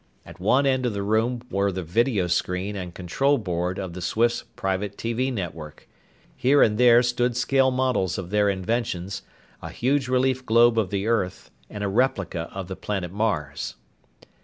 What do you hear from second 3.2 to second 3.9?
board